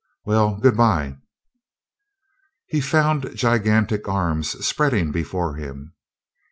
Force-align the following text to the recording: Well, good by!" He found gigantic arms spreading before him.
Well, 0.25 0.55
good 0.57 0.75
by!" 0.75 1.17
He 2.65 2.81
found 2.81 3.35
gigantic 3.35 4.07
arms 4.07 4.49
spreading 4.65 5.11
before 5.11 5.53
him. 5.57 5.93